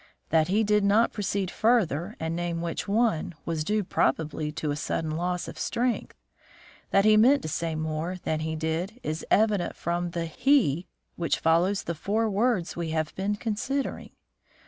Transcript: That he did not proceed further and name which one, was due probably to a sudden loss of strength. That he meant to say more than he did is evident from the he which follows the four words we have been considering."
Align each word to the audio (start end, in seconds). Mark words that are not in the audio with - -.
That 0.29 0.47
he 0.47 0.63
did 0.63 0.83
not 0.83 1.13
proceed 1.13 1.51
further 1.51 2.15
and 2.19 2.35
name 2.35 2.59
which 2.59 2.87
one, 2.87 3.35
was 3.45 3.63
due 3.63 3.83
probably 3.83 4.51
to 4.53 4.71
a 4.71 4.75
sudden 4.75 5.11
loss 5.11 5.47
of 5.47 5.59
strength. 5.59 6.17
That 6.89 7.05
he 7.05 7.17
meant 7.17 7.43
to 7.43 7.47
say 7.47 7.75
more 7.75 8.17
than 8.23 8.39
he 8.39 8.55
did 8.55 8.99
is 9.03 9.23
evident 9.29 9.75
from 9.75 10.09
the 10.09 10.25
he 10.25 10.87
which 11.17 11.37
follows 11.37 11.83
the 11.83 11.93
four 11.93 12.31
words 12.31 12.75
we 12.75 12.89
have 12.89 13.13
been 13.13 13.35
considering." 13.35 14.09